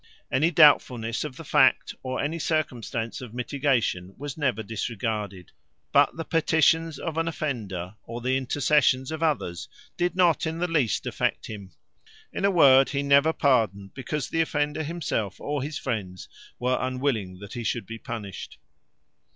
Any 0.31 0.49
doubtfulness 0.49 1.23
of 1.23 1.35
the 1.37 1.43
fact, 1.43 1.93
or 2.01 2.19
any 2.23 2.39
circumstance 2.39 3.21
of 3.21 3.35
mitigation, 3.35 4.15
was 4.17 4.35
never 4.35 4.63
disregarded: 4.63 5.51
but 5.91 6.17
the 6.17 6.25
petitions 6.25 6.97
of 6.97 7.19
an 7.19 7.27
offender, 7.27 7.97
or 8.05 8.19
the 8.19 8.35
intercessions 8.35 9.11
of 9.11 9.21
others, 9.21 9.69
did 9.97 10.15
not 10.15 10.47
in 10.47 10.57
the 10.57 10.67
least 10.67 11.05
affect 11.05 11.45
him. 11.45 11.73
In 12.33 12.45
a 12.45 12.49
word, 12.49 12.89
he 12.89 13.03
never 13.03 13.31
pardoned 13.31 13.93
because 13.93 14.29
the 14.29 14.41
offender 14.41 14.81
himself, 14.81 15.39
or 15.39 15.61
his 15.61 15.77
friends, 15.77 16.27
were 16.57 16.79
unwilling 16.81 17.37
that 17.37 17.53
he 17.53 17.63
should 17.63 17.85
be 17.85 17.99
punished. 17.99 18.57